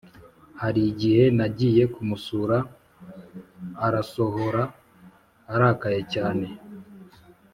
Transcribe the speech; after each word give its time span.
harigihe 0.61 1.23
nagiye 1.37 1.83
kumusura 1.93 2.57
arasohora 3.87 4.61
arakaye 5.53 6.01
cyane 6.13 6.47